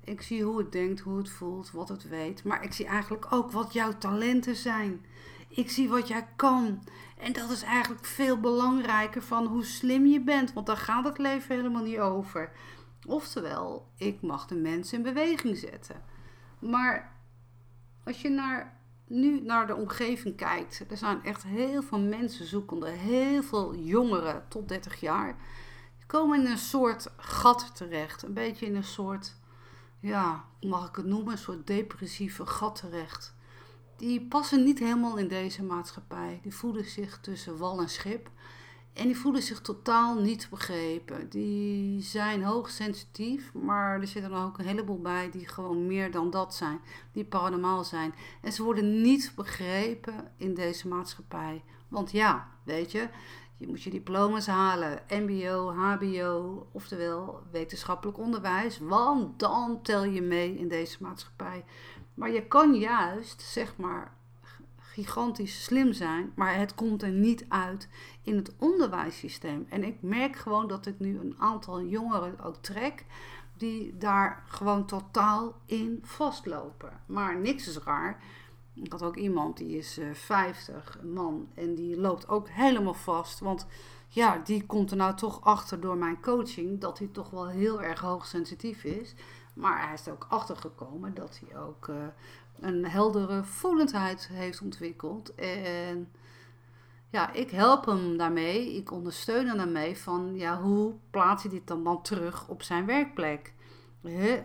Ik 0.04 0.22
zie 0.22 0.42
hoe 0.42 0.58
het 0.58 0.72
denkt, 0.72 1.00
hoe 1.00 1.16
het 1.16 1.30
voelt, 1.30 1.70
wat 1.70 1.88
het 1.88 2.08
weet. 2.08 2.44
Maar 2.44 2.64
ik 2.64 2.72
zie 2.72 2.86
eigenlijk 2.86 3.32
ook 3.32 3.50
wat 3.50 3.72
jouw 3.72 3.98
talenten 3.98 4.56
zijn. 4.56 5.04
Ik 5.48 5.70
zie 5.70 5.88
wat 5.88 6.08
jij 6.08 6.26
kan. 6.36 6.82
En 7.18 7.32
dat 7.32 7.50
is 7.50 7.62
eigenlijk 7.62 8.04
veel 8.04 8.40
belangrijker 8.40 9.22
van 9.22 9.46
hoe 9.46 9.64
slim 9.64 10.06
je 10.06 10.20
bent. 10.20 10.52
Want 10.52 10.66
daar 10.66 10.76
gaat 10.76 11.04
het 11.04 11.18
leven 11.18 11.56
helemaal 11.56 11.82
niet 11.82 11.98
over. 11.98 12.52
Oftewel, 13.06 13.86
ik 13.96 14.22
mag 14.22 14.46
de 14.46 14.54
mensen 14.54 14.96
in 14.96 15.02
beweging 15.04 15.56
zetten. 15.56 16.02
Maar 16.58 17.12
als 18.04 18.22
je 18.22 18.28
naar, 18.28 18.78
nu 19.06 19.40
naar 19.40 19.66
de 19.66 19.74
omgeving 19.74 20.36
kijkt. 20.36 20.84
Er 20.90 20.96
zijn 20.96 21.24
echt 21.24 21.42
heel 21.42 21.82
veel 21.82 22.00
mensen 22.00 22.46
zoekende. 22.46 22.88
Heel 22.88 23.42
veel 23.42 23.74
jongeren 23.74 24.44
tot 24.48 24.68
30 24.68 25.00
jaar. 25.00 25.36
Die 25.96 26.06
komen 26.06 26.40
in 26.40 26.50
een 26.50 26.58
soort 26.58 27.12
gat 27.16 27.76
terecht. 27.76 28.22
Een 28.22 28.34
beetje 28.34 28.66
in 28.66 28.76
een 28.76 28.84
soort, 28.84 29.36
ja, 30.02 30.44
mag 30.60 30.88
ik 30.88 30.96
het 30.96 31.06
noemen? 31.06 31.32
Een 31.32 31.38
soort 31.38 31.66
depressieve 31.66 32.46
gat 32.46 32.76
terecht 32.76 33.34
die 34.02 34.20
passen 34.20 34.64
niet 34.64 34.78
helemaal 34.78 35.16
in 35.16 35.28
deze 35.28 35.62
maatschappij. 35.62 36.40
Die 36.42 36.54
voelen 36.54 36.84
zich 36.84 37.20
tussen 37.20 37.58
wal 37.58 37.80
en 37.80 37.88
schip. 37.88 38.30
En 38.92 39.06
die 39.06 39.16
voelen 39.16 39.42
zich 39.42 39.60
totaal 39.60 40.20
niet 40.20 40.46
begrepen. 40.50 41.28
Die 41.28 42.02
zijn 42.02 42.42
hoogsensitief, 42.42 43.52
maar 43.52 44.00
er 44.00 44.06
zitten 44.06 44.32
er 44.32 44.44
ook 44.44 44.58
een 44.58 44.66
heleboel 44.66 45.00
bij 45.00 45.30
die 45.30 45.48
gewoon 45.48 45.86
meer 45.86 46.10
dan 46.10 46.30
dat 46.30 46.54
zijn. 46.54 46.80
Die 47.12 47.24
paranormaal 47.24 47.84
zijn. 47.84 48.14
En 48.40 48.52
ze 48.52 48.62
worden 48.62 49.02
niet 49.02 49.32
begrepen 49.36 50.32
in 50.36 50.54
deze 50.54 50.88
maatschappij. 50.88 51.62
Want 51.88 52.10
ja, 52.10 52.48
weet 52.62 52.92
je, 52.92 53.08
je 53.62 53.68
moet 53.68 53.82
je 53.82 53.90
diploma's 53.90 54.46
halen, 54.46 55.02
MBO, 55.08 55.72
HBO, 55.72 56.66
oftewel 56.72 57.42
wetenschappelijk 57.50 58.18
onderwijs. 58.18 58.78
Want 58.78 59.38
dan 59.38 59.82
tel 59.82 60.04
je 60.04 60.22
mee 60.22 60.58
in 60.58 60.68
deze 60.68 60.96
maatschappij. 61.00 61.64
Maar 62.14 62.30
je 62.30 62.46
kan 62.46 62.74
juist, 62.74 63.42
zeg 63.42 63.76
maar, 63.76 64.12
gigantisch 64.76 65.64
slim 65.64 65.92
zijn, 65.92 66.32
maar 66.34 66.56
het 66.56 66.74
komt 66.74 67.02
er 67.02 67.10
niet 67.10 67.44
uit 67.48 67.88
in 68.22 68.36
het 68.36 68.52
onderwijssysteem. 68.58 69.66
En 69.68 69.84
ik 69.84 69.96
merk 70.00 70.36
gewoon 70.36 70.68
dat 70.68 70.86
ik 70.86 70.98
nu 70.98 71.18
een 71.18 71.34
aantal 71.38 71.82
jongeren 71.82 72.40
ook 72.40 72.56
trek 72.56 73.04
die 73.56 73.96
daar 73.98 74.42
gewoon 74.46 74.86
totaal 74.86 75.54
in 75.66 75.98
vastlopen. 76.02 77.00
Maar 77.06 77.40
niks 77.40 77.68
is 77.68 77.78
raar. 77.78 78.22
Ik 78.74 78.92
had 78.92 79.02
ook 79.02 79.16
iemand 79.16 79.56
die 79.56 79.76
is 79.76 79.98
uh, 79.98 80.14
50, 80.14 80.98
een 81.00 81.12
man, 81.12 81.48
en 81.54 81.74
die 81.74 82.00
loopt 82.00 82.28
ook 82.28 82.48
helemaal 82.48 82.94
vast. 82.94 83.40
Want 83.40 83.66
ja, 84.08 84.40
die 84.44 84.66
komt 84.66 84.90
er 84.90 84.96
nou 84.96 85.16
toch 85.16 85.40
achter 85.40 85.80
door 85.80 85.96
mijn 85.96 86.20
coaching 86.20 86.80
dat 86.80 86.98
hij 86.98 87.08
toch 87.12 87.30
wel 87.30 87.48
heel 87.48 87.82
erg 87.82 88.00
hoogsensitief 88.00 88.84
is. 88.84 89.14
Maar 89.54 89.84
hij 89.84 89.94
is 89.94 90.06
er 90.06 90.12
ook 90.12 90.26
achter 90.28 90.56
gekomen 90.56 91.14
dat 91.14 91.40
hij 91.44 91.60
ook 91.60 91.88
uh, 91.88 91.96
een 92.60 92.86
heldere 92.86 93.44
voelendheid 93.44 94.28
heeft 94.28 94.62
ontwikkeld. 94.62 95.34
En 95.34 96.10
ja, 97.10 97.32
ik 97.32 97.50
help 97.50 97.84
hem 97.84 98.16
daarmee. 98.16 98.76
Ik 98.76 98.90
ondersteun 98.90 99.46
hem 99.46 99.56
daarmee 99.56 99.96
van 99.98 100.34
ja, 100.34 100.60
hoe 100.60 100.94
plaatst 101.10 101.44
hij 101.44 101.54
dit 101.54 101.66
dan, 101.66 101.84
dan 101.84 102.02
terug 102.02 102.48
op 102.48 102.62
zijn 102.62 102.86
werkplek? 102.86 103.52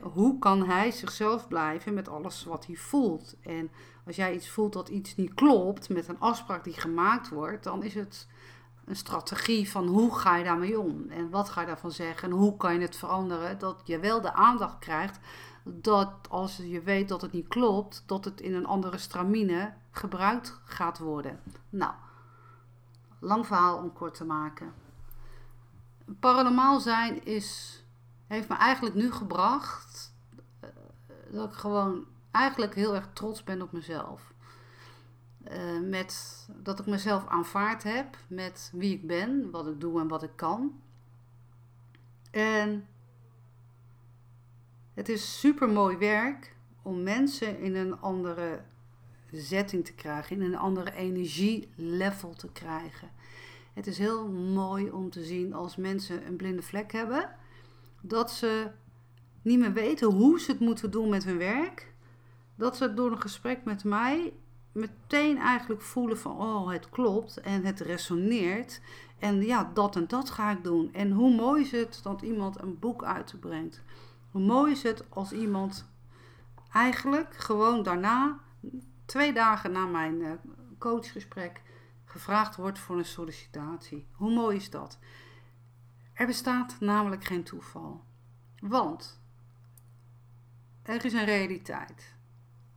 Hoe 0.02 0.40
kan 0.40 0.66
hij 0.66 0.92
zichzelf 0.92 1.48
blijven 1.48 1.94
met 1.94 2.10
alles 2.10 2.44
wat 2.44 2.66
hij 2.66 2.76
voelt? 2.76 3.36
En 3.42 3.72
als 4.06 4.16
jij 4.16 4.36
iets 4.36 4.50
voelt 4.50 4.74
dat 4.74 4.90
iets 4.90 5.16
niet 5.16 5.34
klopt 5.34 5.90
met 5.90 6.08
een 6.08 6.20
afspraak 6.20 6.64
die 6.64 6.74
gemaakt 6.74 7.30
wordt, 7.30 7.64
dan 7.64 7.84
is 7.84 7.94
het 7.94 8.28
een 8.86 8.96
strategie 8.96 9.70
van 9.70 9.88
hoe 9.88 10.16
ga 10.16 10.36
je 10.36 10.44
daarmee 10.44 10.80
om 10.80 11.10
en 11.10 11.30
wat 11.30 11.50
ga 11.50 11.62
je 11.62 11.68
daarvan 11.68 11.92
zeggen 11.92 12.30
en 12.30 12.36
hoe 12.36 12.58
kan 12.58 12.74
je 12.74 12.80
het 12.80 12.96
veranderen 12.96 13.60
dat 13.60 13.82
je 13.84 14.00
wel 14.00 14.22
de 14.22 14.34
aandacht 14.34 14.80
krijgt 14.80 15.20
dat 15.74 16.12
als 16.30 16.58
je 16.58 16.82
weet 16.82 17.10
dat 17.10 17.22
het 17.22 17.32
niet 17.32 17.48
klopt, 17.48 18.04
dat 18.06 18.26
het 18.26 18.42
in 18.42 18.54
een 18.54 18.66
andere 18.66 18.98
stramine 18.98 19.74
gebruikt 19.92 20.60
gaat 20.64 21.00
worden. 21.00 21.40
Nou, 21.70 21.94
lang 23.20 23.46
verhaal 23.46 23.78
om 23.78 23.94
kort 23.94 24.16
te 24.16 24.26
maken. 24.26 24.74
Paranormaal 26.20 26.80
zijn 26.80 27.26
is, 27.26 27.84
heeft 28.28 28.50
me 28.50 28.56
eigenlijk 28.56 28.96
nu 28.96 29.12
gebracht 29.12 30.14
eh, 30.60 30.70
dat 31.32 31.52
ik 31.52 31.58
gewoon 31.58 32.06
eigenlijk 32.32 32.76
heel 32.76 32.96
erg 32.96 33.10
trots 33.14 33.44
ben 33.44 33.62
op 33.62 33.72
mezelf. 33.72 34.34
Uh, 35.52 35.82
met 35.82 36.46
dat 36.56 36.80
ik 36.80 36.86
mezelf 36.86 37.28
aanvaard 37.28 37.84
heb 37.84 38.18
met 38.28 38.72
wie 38.74 38.94
ik 38.94 39.08
ben, 39.08 39.52
wat 39.52 39.68
ik 39.68 39.80
doe 39.80 40.00
en 40.00 40.08
wat 40.08 40.24
ik 40.24 40.36
kan. 40.36 40.82
En 42.32 42.88
het 44.94 45.10
is 45.10 45.40
super 45.40 45.70
mooi 45.70 45.98
werk 45.98 46.56
om 46.82 47.04
mensen 47.04 47.60
in 47.60 47.76
een 47.76 48.00
andere 48.00 48.62
zetting 49.32 49.86
te 49.86 49.94
krijgen, 49.94 50.36
in 50.36 50.42
een 50.42 50.58
andere 50.58 50.94
energielevel 50.94 52.34
te 52.34 52.52
krijgen. 52.52 53.10
Het 53.74 53.88
is 53.88 53.98
heel 53.98 54.28
mooi 54.32 54.92
om 54.92 55.10
te 55.10 55.24
zien 55.24 55.54
als 55.54 55.76
mensen 55.76 56.28
een 56.28 56.36
blinde 56.36 56.62
vlek 56.62 56.92
hebben, 56.92 57.36
dat 58.08 58.32
ze 58.32 58.72
niet 59.42 59.60
meer 59.60 59.74
weten 59.74 60.12
hoe 60.12 60.40
ze 60.40 60.52
het 60.52 60.60
moeten 60.60 60.92
doen 60.92 61.10
met 61.10 61.24
hun 61.24 61.38
werk. 61.38 61.94
Dat 62.56 62.78
ze 62.78 62.94
door 62.94 63.12
een 63.12 63.22
gesprek 63.22 63.64
met 63.64 63.84
mij 63.84 64.34
meteen 64.72 65.38
eigenlijk 65.38 65.82
voelen 65.82 66.18
van 66.18 66.38
oh 66.38 66.70
het 66.72 66.90
klopt 66.90 67.42
en 67.42 67.66
het 67.66 67.80
resoneert. 67.80 68.82
En 69.20 69.42
ja, 69.42 69.72
dat 69.74 69.96
en 69.96 70.08
dat 70.08 70.30
ga 70.30 70.52
ik 70.52 70.64
doen. 70.64 70.94
En 70.94 71.12
hoe 71.12 71.36
mooi 71.36 71.62
is 71.62 71.72
het 71.72 72.00
dat 72.04 72.22
iemand 72.22 72.62
een 72.62 72.80
boek 72.80 73.04
uitbrengt. 73.04 73.84
Hoe 74.32 74.42
mooi 74.42 74.72
is 74.72 74.84
het 74.84 75.04
als 75.10 75.32
iemand 75.32 75.90
eigenlijk 76.72 77.36
gewoon 77.36 77.84
daarna, 77.84 78.40
twee 79.06 79.34
dagen 79.34 79.72
na 79.72 79.86
mijn 79.86 80.22
eh, 80.22 80.32
coachgesprek, 80.78 81.62
gevraagd 82.06 82.56
wordt 82.56 82.80
voor 82.80 82.98
een 82.98 83.06
sollicitatie. 83.06 84.08
Hoe 84.12 84.34
mooi 84.34 84.56
is 84.56 84.70
dat? 84.70 85.00
Er 86.18 86.26
bestaat 86.26 86.80
namelijk 86.80 87.24
geen 87.24 87.44
toeval. 87.44 88.04
Want 88.60 89.22
er 90.84 91.06
is 91.06 91.14
een 91.14 91.26
realiteit. 91.26 92.16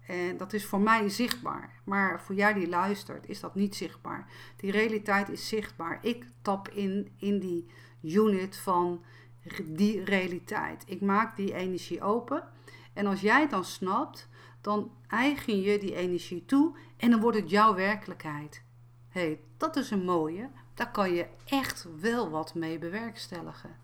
En 0.06 0.36
dat 0.36 0.52
is 0.52 0.66
voor 0.66 0.80
mij 0.80 1.08
zichtbaar. 1.08 1.80
Maar 1.84 2.22
voor 2.22 2.34
jij 2.34 2.52
die 2.52 2.68
luistert, 2.68 3.28
is 3.28 3.40
dat 3.40 3.54
niet 3.54 3.76
zichtbaar. 3.76 4.26
Die 4.56 4.70
realiteit 4.70 5.28
is 5.28 5.48
zichtbaar. 5.48 5.98
Ik 6.02 6.26
tap 6.42 6.68
in 6.68 7.12
in 7.16 7.38
die 7.38 7.66
unit 8.02 8.56
van 8.56 9.04
die 9.64 10.04
realiteit. 10.04 10.84
Ik 10.86 11.00
maak 11.00 11.36
die 11.36 11.54
energie 11.54 12.02
open. 12.02 12.48
En 12.92 13.06
als 13.06 13.20
jij 13.20 13.48
dan 13.48 13.64
snapt, 13.64 14.28
dan 14.60 14.92
eigen 15.06 15.60
je 15.60 15.78
die 15.78 15.94
energie 15.94 16.44
toe 16.44 16.76
en 16.96 17.10
dan 17.10 17.20
wordt 17.20 17.38
het 17.38 17.50
jouw 17.50 17.74
werkelijkheid. 17.74 18.62
Hey, 19.08 19.40
dat 19.56 19.76
is 19.76 19.90
een 19.90 20.04
mooie. 20.04 20.50
Daar 20.80 20.90
kan 20.90 21.12
je 21.12 21.26
echt 21.44 21.86
wel 22.00 22.30
wat 22.30 22.54
mee 22.54 22.78
bewerkstelligen. 22.78 23.76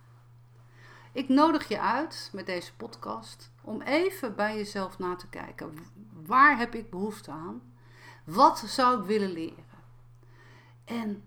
Ik 1.13 1.29
nodig 1.29 1.69
je 1.69 1.81
uit 1.81 2.31
met 2.33 2.47
deze 2.47 2.75
podcast 2.75 3.51
om 3.63 3.83
even 3.83 4.35
bij 4.35 4.57
jezelf 4.57 4.99
na 4.99 5.17
te 5.17 5.29
kijken. 5.29 5.79
Waar 6.27 6.59
heb 6.59 6.75
ik 6.75 6.91
behoefte 6.91 7.31
aan? 7.31 7.63
Wat 8.25 8.59
zou 8.59 9.01
ik 9.01 9.07
willen 9.07 9.33
leren? 9.33 9.65
En 10.85 11.25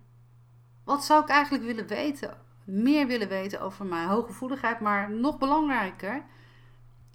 wat 0.84 1.04
zou 1.04 1.24
ik 1.24 1.30
eigenlijk 1.30 1.64
willen 1.64 1.88
weten? 1.88 2.38
Meer 2.64 3.08
willen 3.08 3.30
weten 3.30 3.62
over 3.62 3.86
mijn 3.86 4.08
hooggevoeligheid, 4.08 4.80
maar 4.80 5.12
nog 5.12 5.38
belangrijker, 5.38 6.24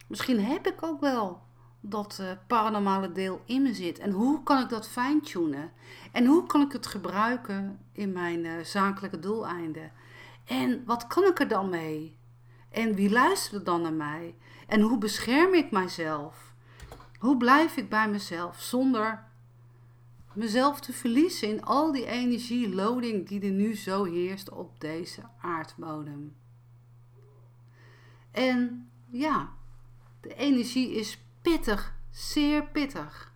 misschien 0.06 0.40
heb 0.44 0.66
ik 0.66 0.82
ook 0.82 1.00
wel 1.00 1.42
dat 1.87 2.19
uh, 2.21 2.31
paranormale 2.47 3.12
deel 3.12 3.43
in 3.45 3.62
me 3.62 3.75
zit. 3.75 3.99
En 3.99 4.11
hoe 4.11 4.43
kan 4.43 4.62
ik 4.62 4.69
dat 4.69 4.88
fine-tunen? 4.88 5.73
En 6.12 6.26
hoe 6.26 6.47
kan 6.47 6.61
ik 6.61 6.73
het 6.73 6.87
gebruiken 6.87 7.79
in 7.93 8.12
mijn 8.12 8.45
uh, 8.45 8.53
zakelijke 8.62 9.19
doeleinden? 9.19 9.93
En 10.45 10.85
wat 10.85 11.07
kan 11.07 11.25
ik 11.25 11.41
er 11.41 11.49
dan 11.49 11.69
mee? 11.69 12.17
En 12.71 12.95
wie 12.95 13.11
luistert 13.11 13.67
dan 13.67 13.83
naar 13.83 13.93
mij? 13.93 14.35
En 14.67 14.81
hoe 14.81 14.99
bescherm 14.99 15.55
ik 15.55 15.71
mijzelf? 15.71 16.55
Hoe 17.19 17.37
blijf 17.37 17.76
ik 17.76 17.88
bij 17.88 18.09
mezelf 18.09 18.61
zonder 18.61 19.25
mezelf 20.33 20.81
te 20.81 20.93
verliezen 20.93 21.49
in 21.49 21.64
al 21.64 21.93
die 21.93 22.07
energieloading 22.07 23.29
die 23.29 23.41
er 23.41 23.50
nu 23.50 23.76
zo 23.76 24.05
heerst 24.05 24.50
op 24.50 24.81
deze 24.81 25.23
aardbodem? 25.41 26.37
En 28.31 28.91
ja, 29.11 29.53
de 30.21 30.35
energie 30.35 30.91
is 30.93 31.24
pittig, 31.45 31.95
zeer 32.11 32.67
pittig. 32.67 33.33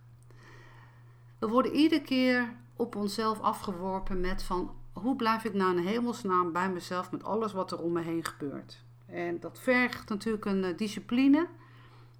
We 1.39 1.47
worden 1.47 1.71
iedere 1.71 2.01
keer 2.01 2.55
op 2.75 2.95
onszelf 2.95 3.39
afgeworpen 3.39 4.19
met 4.19 4.43
van 4.43 4.75
hoe 4.93 5.15
blijf 5.15 5.43
ik 5.43 5.53
nou 5.53 5.77
in 5.77 5.85
hemelsnaam 5.85 6.51
bij 6.51 6.69
mezelf 6.69 7.11
met 7.11 7.23
alles 7.23 7.53
wat 7.53 7.71
er 7.71 7.81
om 7.81 7.91
me 7.91 8.01
heen 8.01 8.25
gebeurt. 8.25 8.83
En 9.05 9.39
dat 9.39 9.59
vergt 9.59 10.09
natuurlijk 10.09 10.45
een 10.45 10.63
eh, 10.63 10.77
discipline. 10.77 11.47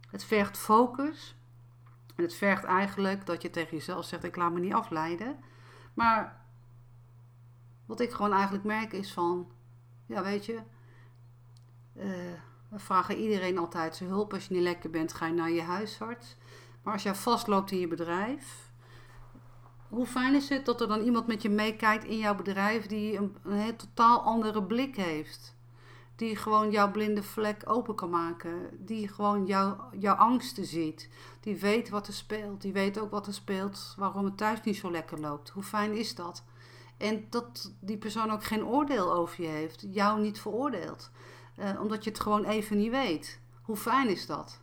Het 0.10 0.24
vergt 0.24 0.58
focus. 0.58 1.36
En 2.16 2.24
het 2.24 2.34
vergt 2.34 2.64
eigenlijk 2.64 3.26
dat 3.26 3.42
je 3.42 3.50
tegen 3.50 3.78
jezelf 3.78 4.06
zegt: 4.06 4.24
Ik 4.24 4.36
laat 4.36 4.52
me 4.52 4.60
niet 4.60 4.74
afleiden. 4.74 5.40
Maar 5.94 6.42
wat 7.86 8.00
ik 8.00 8.12
gewoon 8.12 8.34
eigenlijk 8.34 8.64
merk 8.64 8.94
is 8.94 9.14
van: 9.14 9.52
Ja, 10.06 10.24
weet 10.24 10.46
je. 10.46 10.60
Uh, 11.96 12.49
we 12.70 12.80
vragen 12.80 13.18
iedereen 13.18 13.58
altijd 13.58 13.96
zijn 13.96 14.10
hulp. 14.10 14.34
Als 14.34 14.48
je 14.48 14.54
niet 14.54 14.64
lekker 14.64 14.90
bent, 14.90 15.14
ga 15.14 15.26
je 15.26 15.34
naar 15.34 15.52
je 15.52 15.62
huisarts. 15.62 16.36
Maar 16.84 16.94
als 16.94 17.04
jij 17.04 17.16
vastloopt 17.16 17.72
in 17.72 17.80
je 17.80 17.88
bedrijf, 17.88 18.72
hoe 19.88 20.06
fijn 20.06 20.36
is 20.36 20.50
het 20.50 20.66
dat 20.66 20.82
er 20.82 20.88
dan 20.88 21.02
iemand 21.02 21.28
met 21.28 21.42
je 21.42 21.50
meekijkt 21.50 22.04
in 22.04 22.18
jouw 22.18 22.36
bedrijf 22.36 22.88
die 22.88 23.18
een, 23.18 23.36
een 23.44 23.76
totaal 23.76 24.22
andere 24.22 24.64
blik 24.64 24.96
heeft? 24.96 25.58
Die 26.16 26.36
gewoon 26.36 26.72
jouw 26.72 26.92
blinde 26.92 27.24
vlek 27.24 27.62
open 27.66 27.96
kan 27.96 28.10
maken. 28.10 28.70
Die 28.86 29.08
gewoon 29.08 29.46
jouw, 29.46 29.90
jouw 30.00 30.16
angsten 30.16 30.66
ziet. 30.66 31.10
Die 31.40 31.56
weet 31.56 31.90
wat 31.90 32.08
er 32.08 32.14
speelt. 32.14 32.62
Die 32.62 32.74
weet 32.74 33.00
ook 33.00 33.12
wat 33.12 33.28
er 33.28 33.34
speelt 33.34 33.94
waarom 33.98 34.26
het 34.26 34.38
thuis 34.38 34.62
niet 34.64 34.78
zo 34.78 34.92
lekker 34.92 35.20
loopt. 35.20 35.50
Hoe 35.50 35.64
fijn 35.64 35.94
is 35.98 36.16
dat? 36.16 36.44
En 36.98 37.26
dat 37.30 37.74
die 37.80 37.98
persoon 37.98 38.32
ook 38.32 38.44
geen 38.44 38.66
oordeel 38.66 39.14
over 39.14 39.44
je 39.44 39.50
heeft. 39.50 39.86
Jou 39.92 40.22
niet 40.22 40.40
veroordeelt. 40.40 41.12
Uh, 41.60 41.82
omdat 41.82 42.04
je 42.04 42.10
het 42.10 42.20
gewoon 42.20 42.46
even 42.46 42.78
niet 42.78 42.92
weet. 42.92 43.40
Hoe 43.62 43.78
fijn 43.78 44.10
is 44.10 44.26
dat? 44.26 44.62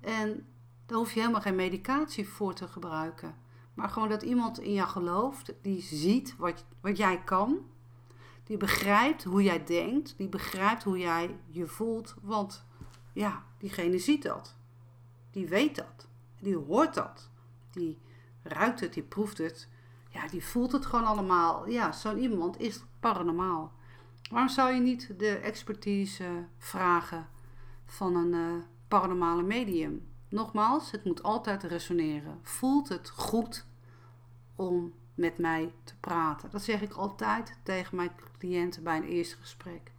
En 0.00 0.46
daar 0.86 0.98
hoef 0.98 1.12
je 1.12 1.20
helemaal 1.20 1.40
geen 1.40 1.54
medicatie 1.54 2.28
voor 2.28 2.54
te 2.54 2.68
gebruiken. 2.68 3.34
Maar 3.74 3.88
gewoon 3.88 4.08
dat 4.08 4.22
iemand 4.22 4.60
in 4.60 4.72
jou 4.72 4.88
gelooft, 4.88 5.52
die 5.62 5.80
ziet 5.80 6.36
wat, 6.36 6.64
wat 6.80 6.96
jij 6.96 7.22
kan. 7.24 7.58
Die 8.44 8.56
begrijpt 8.56 9.24
hoe 9.24 9.42
jij 9.42 9.64
denkt. 9.64 10.14
Die 10.16 10.28
begrijpt 10.28 10.82
hoe 10.82 10.98
jij 10.98 11.36
je 11.46 11.66
voelt. 11.66 12.14
Want 12.22 12.64
ja, 13.12 13.44
diegene 13.58 13.98
ziet 13.98 14.22
dat. 14.22 14.56
Die 15.30 15.48
weet 15.48 15.76
dat. 15.76 16.08
Die 16.40 16.56
hoort 16.56 16.94
dat. 16.94 17.30
Die 17.70 17.98
ruikt 18.42 18.80
het, 18.80 18.92
die 18.92 19.02
proeft 19.02 19.38
het. 19.38 19.68
Ja, 20.08 20.28
die 20.28 20.44
voelt 20.44 20.72
het 20.72 20.86
gewoon 20.86 21.04
allemaal. 21.04 21.68
Ja, 21.68 21.92
zo'n 21.92 22.18
iemand 22.18 22.60
is 22.60 22.84
paranormaal. 23.00 23.72
Waarom 24.30 24.48
zou 24.48 24.74
je 24.74 24.80
niet 24.80 25.18
de 25.18 25.36
expertise 25.36 26.46
vragen 26.58 27.28
van 27.86 28.16
een 28.16 28.32
uh, 28.32 28.62
paranormale 28.88 29.42
medium? 29.42 30.06
Nogmaals, 30.28 30.90
het 30.90 31.04
moet 31.04 31.22
altijd 31.22 31.62
resoneren. 31.62 32.38
Voelt 32.42 32.88
het 32.88 33.10
goed 33.10 33.66
om 34.56 34.92
met 35.14 35.38
mij 35.38 35.72
te 35.84 35.94
praten? 36.00 36.50
Dat 36.50 36.62
zeg 36.62 36.82
ik 36.82 36.92
altijd 36.92 37.58
tegen 37.62 37.96
mijn 37.96 38.10
cliënten 38.38 38.82
bij 38.82 38.96
een 38.96 39.04
eerste 39.04 39.36
gesprek. 39.36 39.92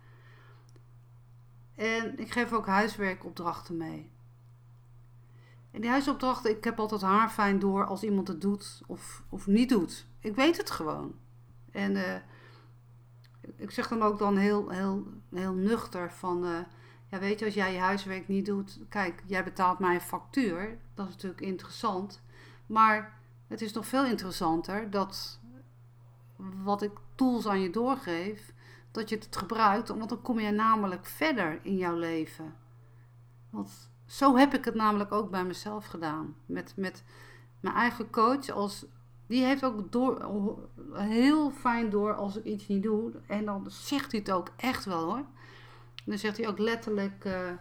En 1.76 2.20
ik 2.20 2.32
geef 2.32 2.54
ook 2.54 2.68
huiswerkopdrachten 2.68 3.78
mee. 3.78 4.10
En 5.72 5.82
die 5.82 5.90
huisopdrachten, 5.90 6.52
ik 6.52 6.64
heb 6.64 6.80
altijd 6.80 7.02
haar 7.02 7.30
fijn 7.30 7.60
door 7.60 7.86
als 7.86 8.04
iemand 8.04 8.28
het 8.28 8.42
doet 8.42 8.82
of, 8.88 9.24
of 9.30 9.48
niet 9.48 9.70
doet. 9.70 10.08
Ik 10.20 10.36
weet 10.36 10.58
het 10.58 10.72
gewoon. 10.72 11.16
En 11.72 11.96
uh, 11.96 12.16
ik 13.56 13.72
zeg 13.72 13.88
dan 13.88 14.02
ook 14.02 14.20
dan 14.20 14.38
heel, 14.38 14.70
heel, 14.70 15.08
heel 15.30 15.54
nuchter 15.54 16.12
van... 16.12 16.46
Uh, 16.46 16.60
ja, 17.08 17.20
weet 17.20 17.40
je, 17.40 17.46
als 17.46 17.54
jij 17.54 17.74
je 17.74 17.80
huiswerk 17.80 18.28
niet 18.28 18.46
doet... 18.46 18.80
Kijk, 18.90 19.24
jij 19.26 19.44
betaalt 19.44 19.80
mij 19.80 19.94
een 19.94 20.02
factuur. 20.02 20.78
Dat 20.94 21.08
is 21.08 21.14
natuurlijk 21.14 21.42
interessant. 21.42 22.22
Maar 22.66 23.20
het 23.48 23.62
is 23.62 23.74
nog 23.74 23.88
veel 23.88 24.06
interessanter 24.06 24.90
dat 24.90 25.40
wat 26.64 26.82
ik 26.82 26.92
tools 27.16 27.48
aan 27.48 27.62
je 27.62 27.70
doorgeef... 27.70 28.54
dat 28.92 29.10
je 29.10 29.16
het 29.16 29.36
gebruikt, 29.36 29.88
want 29.88 30.10
dan 30.10 30.22
kom 30.22 30.40
je 30.40 30.52
namelijk 30.52 31.06
verder 31.06 31.60
in 31.62 31.78
jouw 31.78 31.96
leven. 31.96 32.56
Want 33.50 33.90
zo 34.06 34.36
heb 34.36 34.54
ik 34.54 34.66
het 34.66 34.76
namelijk 34.76 35.12
ook 35.12 35.30
bij 35.30 35.46
mezelf 35.46 35.86
gedaan. 35.86 36.36
Met, 36.46 36.74
met 36.76 37.04
mijn 37.60 37.76
eigen 37.76 38.10
coach 38.10 38.50
als 38.50 38.86
die 39.30 39.44
heeft 39.44 39.64
ook 39.64 39.92
door, 39.92 40.28
heel 40.94 41.52
fijn 41.52 41.90
door 41.90 42.14
als 42.14 42.38
ik 42.38 42.44
iets 42.44 42.68
niet 42.68 42.84
doe. 42.84 43.12
En 43.28 43.46
dan 43.46 43.66
zegt 43.68 44.12
hij 44.12 44.20
het 44.20 44.32
ook 44.32 44.50
echt 44.58 44.86
wel 44.86 45.04
hoor. 45.04 45.26
dan 46.06 46.18
zegt 46.18 46.38
hij 46.38 46.48
ook 46.48 46.58
letterlijk, 46.58 47.26
uh, 47.26 47.52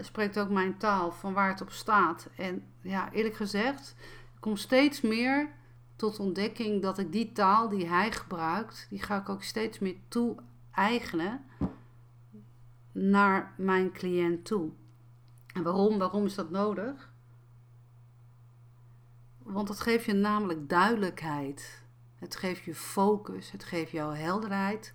spreekt 0.00 0.38
ook 0.38 0.50
mijn 0.50 0.78
taal 0.78 1.12
van 1.12 1.32
waar 1.32 1.48
het 1.48 1.60
op 1.60 1.70
staat. 1.70 2.28
En 2.36 2.62
ja, 2.80 3.12
eerlijk 3.12 3.34
gezegd, 3.34 3.94
ik 4.34 4.40
kom 4.40 4.56
steeds 4.56 5.00
meer 5.00 5.48
tot 5.96 6.18
ontdekking 6.18 6.82
dat 6.82 6.98
ik 6.98 7.12
die 7.12 7.32
taal 7.32 7.68
die 7.68 7.86
hij 7.86 8.12
gebruikt, 8.12 8.86
die 8.90 9.02
ga 9.02 9.20
ik 9.20 9.28
ook 9.28 9.42
steeds 9.42 9.78
meer 9.78 9.96
toe-eigenen 10.08 11.44
naar 12.92 13.54
mijn 13.56 13.92
cliënt 13.92 14.44
toe. 14.44 14.70
En 15.54 15.62
waarom? 15.62 15.98
Waarom 15.98 16.24
is 16.24 16.34
dat 16.34 16.50
nodig? 16.50 17.14
Want 19.46 19.68
het 19.68 19.80
geeft 19.80 20.04
je 20.04 20.12
namelijk 20.12 20.68
duidelijkheid. 20.68 21.82
Het 22.14 22.36
geeft 22.36 22.62
je 22.62 22.74
focus. 22.74 23.50
Het 23.50 23.64
geeft 23.64 23.90
jou 23.90 24.16
helderheid 24.16 24.94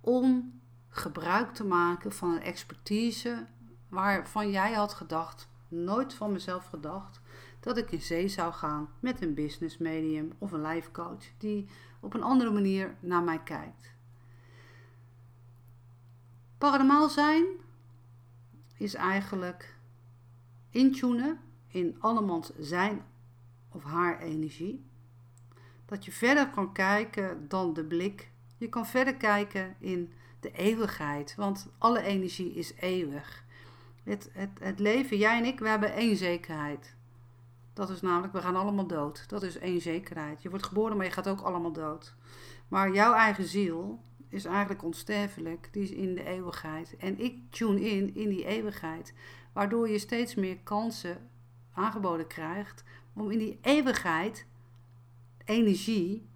om 0.00 0.60
gebruik 0.88 1.54
te 1.54 1.64
maken 1.64 2.12
van 2.12 2.30
een 2.32 2.42
expertise 2.42 3.46
waarvan 3.88 4.50
jij 4.50 4.72
had 4.72 4.94
gedacht, 4.94 5.48
nooit 5.68 6.14
van 6.14 6.32
mezelf 6.32 6.64
gedacht, 6.64 7.20
dat 7.60 7.76
ik 7.76 7.90
in 7.90 8.02
zee 8.02 8.28
zou 8.28 8.52
gaan 8.52 8.88
met 9.00 9.22
een 9.22 9.34
business 9.34 9.78
medium 9.78 10.32
of 10.38 10.52
een 10.52 10.66
life 10.66 10.90
coach 10.90 11.24
die 11.38 11.68
op 12.00 12.14
een 12.14 12.22
andere 12.22 12.50
manier 12.50 12.96
naar 13.00 13.22
mij 13.22 13.42
kijkt. 13.42 13.94
Paranormaal 16.58 17.08
zijn 17.08 17.44
is 18.76 18.94
eigenlijk 18.94 19.76
intunen 20.70 21.40
in 21.68 21.96
allemans 22.00 22.52
zijn 22.58 23.02
of 23.72 23.84
haar 23.84 24.20
energie. 24.20 24.84
Dat 25.86 26.04
je 26.04 26.12
verder 26.12 26.50
kan 26.50 26.72
kijken 26.72 27.48
dan 27.48 27.74
de 27.74 27.84
blik. 27.84 28.30
Je 28.56 28.68
kan 28.68 28.86
verder 28.86 29.14
kijken 29.14 29.74
in 29.78 30.12
de 30.40 30.52
eeuwigheid, 30.52 31.34
want 31.34 31.68
alle 31.78 32.02
energie 32.02 32.54
is 32.54 32.74
eeuwig. 32.74 33.44
Het, 34.02 34.30
het, 34.32 34.50
het 34.60 34.78
leven, 34.78 35.16
jij 35.16 35.38
en 35.38 35.44
ik, 35.44 35.58
we 35.58 35.68
hebben 35.68 35.92
één 35.92 36.16
zekerheid. 36.16 36.94
Dat 37.72 37.90
is 37.90 38.00
namelijk, 38.00 38.32
we 38.32 38.40
gaan 38.40 38.56
allemaal 38.56 38.86
dood. 38.86 39.28
Dat 39.28 39.42
is 39.42 39.58
één 39.58 39.80
zekerheid. 39.80 40.42
Je 40.42 40.50
wordt 40.50 40.66
geboren, 40.66 40.96
maar 40.96 41.06
je 41.06 41.12
gaat 41.12 41.28
ook 41.28 41.40
allemaal 41.40 41.72
dood. 41.72 42.14
Maar 42.68 42.92
jouw 42.92 43.12
eigen 43.12 43.44
ziel 43.44 44.02
is 44.28 44.44
eigenlijk 44.44 44.84
onsterfelijk. 44.84 45.68
Die 45.72 45.82
is 45.82 45.90
in 45.90 46.14
de 46.14 46.24
eeuwigheid. 46.24 46.96
En 46.96 47.18
ik 47.18 47.50
tune 47.50 47.80
in 47.80 48.14
in 48.14 48.28
die 48.28 48.44
eeuwigheid. 48.44 49.14
Waardoor 49.52 49.88
je 49.88 49.98
steeds 49.98 50.34
meer 50.34 50.58
kansen 50.58 51.30
aangeboden 51.72 52.26
krijgt 52.26 52.84
om 53.12 53.30
in 53.30 53.38
die 53.38 53.58
eeuwigheid 53.60 54.46
energie 55.44 56.28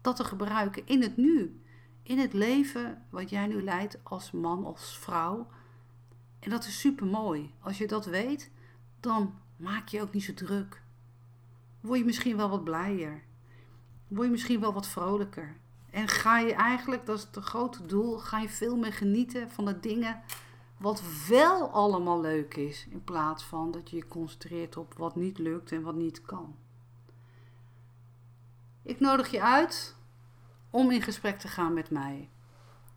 dat 0.00 0.16
te 0.16 0.24
gebruiken 0.24 0.86
in 0.86 1.02
het 1.02 1.16
nu. 1.16 1.62
In 2.02 2.18
het 2.18 2.32
leven 2.32 3.06
wat 3.10 3.30
jij 3.30 3.46
nu 3.46 3.62
leidt 3.62 3.98
als 4.02 4.30
man, 4.30 4.64
als 4.64 4.98
vrouw. 4.98 5.48
En 6.38 6.50
dat 6.50 6.64
is 6.64 6.80
super 6.80 7.06
mooi. 7.06 7.54
Als 7.60 7.78
je 7.78 7.86
dat 7.86 8.06
weet, 8.06 8.50
dan 9.00 9.34
maak 9.56 9.88
je 9.88 10.02
ook 10.02 10.12
niet 10.12 10.24
zo 10.24 10.34
druk. 10.34 10.82
Word 11.80 11.98
je 11.98 12.04
misschien 12.04 12.36
wel 12.36 12.48
wat 12.48 12.64
blijer. 12.64 13.22
Word 14.08 14.24
je 14.24 14.30
misschien 14.30 14.60
wel 14.60 14.72
wat 14.72 14.88
vrolijker. 14.88 15.56
En 15.90 16.08
ga 16.08 16.38
je 16.38 16.52
eigenlijk, 16.52 17.06
dat 17.06 17.18
is 17.18 17.28
het 17.32 17.44
grote 17.44 17.86
doel, 17.86 18.18
ga 18.18 18.38
je 18.38 18.48
veel 18.48 18.76
meer 18.76 18.92
genieten 18.92 19.50
van 19.50 19.64
de 19.64 19.80
dingen 19.80 20.22
wat 20.78 21.02
wel 21.28 21.70
allemaal 21.70 22.20
leuk 22.20 22.56
is, 22.56 22.86
in 22.90 23.04
plaats 23.04 23.44
van 23.44 23.70
dat 23.70 23.90
je 23.90 23.96
je 23.96 24.08
concentreert 24.08 24.76
op 24.76 24.94
wat 24.94 25.16
niet 25.16 25.38
lukt 25.38 25.72
en 25.72 25.82
wat 25.82 25.94
niet 25.94 26.22
kan. 26.22 26.56
Ik 28.82 29.00
nodig 29.00 29.30
je 29.30 29.42
uit 29.42 29.96
om 30.70 30.90
in 30.90 31.02
gesprek 31.02 31.38
te 31.38 31.48
gaan 31.48 31.74
met 31.74 31.90
mij. 31.90 32.28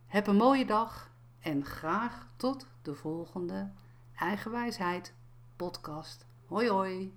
Heb 0.06 0.28
een 0.28 0.36
mooie 0.36 0.66
dag 0.66 1.12
en 1.40 1.66
graag 1.66 2.28
tot 2.36 2.68
de 2.82 2.96
volgende 2.96 3.72
Eigenwijsheid 4.16 5.14
podcast. 5.56 6.26
Hoi 6.46 6.70
hoi! 6.70 7.14